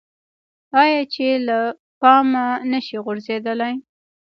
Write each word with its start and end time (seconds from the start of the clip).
آیا 0.81 1.01
چې 1.13 1.25
له 1.47 1.59
پامه 1.99 2.45
نشي 2.71 2.97
غورځیدلی؟ 3.05 3.73